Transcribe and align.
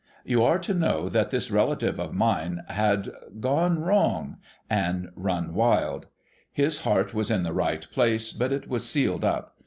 You 0.25 0.41
are 0.43 0.57
to 0.57 0.73
know 0.73 1.09
that 1.09 1.29
this 1.29 1.51
relative 1.51 1.99
of 1.99 2.11
mine 2.11 2.63
had 2.69 3.09
gone 3.39 3.83
wrong, 3.83 4.37
and 4.67 5.03
PRIVATE 5.03 5.15
RICHARD 5.15 5.15
DOUBLEDICK 5.15 5.45
71 5.45 5.45
run 5.49 5.53
wild. 5.53 6.07
His 6.51 6.77
heart 6.79 7.13
was 7.13 7.29
in 7.29 7.43
the 7.43 7.53
right 7.53 7.87
place, 7.91 8.33
but 8.33 8.51
it 8.51 8.67
was 8.67 8.89
sealed 8.89 9.23
up. 9.23 9.55